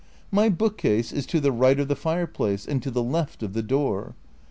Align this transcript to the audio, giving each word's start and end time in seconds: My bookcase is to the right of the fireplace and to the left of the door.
My 0.31 0.49
bookcase 0.49 1.11
is 1.11 1.27
to 1.27 1.39
the 1.39 1.51
right 1.51 1.79
of 1.79 1.87
the 1.87 1.95
fireplace 1.95 2.67
and 2.67 2.81
to 2.81 2.89
the 2.89 3.03
left 3.03 3.43
of 3.43 3.53
the 3.53 3.61
door. 3.61 4.15